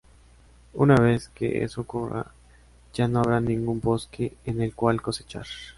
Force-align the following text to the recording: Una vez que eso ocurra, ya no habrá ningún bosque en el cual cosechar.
Una 0.73 0.95
vez 0.95 1.29
que 1.29 1.63
eso 1.63 1.81
ocurra, 1.81 2.31
ya 2.91 3.07
no 3.07 3.19
habrá 3.19 3.39
ningún 3.39 3.79
bosque 3.79 4.35
en 4.45 4.59
el 4.63 4.73
cual 4.73 4.99
cosechar. 4.99 5.45